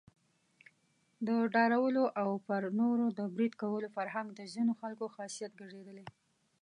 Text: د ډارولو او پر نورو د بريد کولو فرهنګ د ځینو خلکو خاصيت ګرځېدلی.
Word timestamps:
د 1.27 1.29
ډارولو 1.53 2.03
او 2.21 2.29
پر 2.47 2.61
نورو 2.81 3.05
د 3.19 3.21
بريد 3.35 3.53
کولو 3.61 3.87
فرهنګ 3.95 4.27
د 4.33 4.41
ځینو 4.53 4.71
خلکو 4.81 5.05
خاصيت 5.15 5.51
ګرځېدلی. 5.59 6.05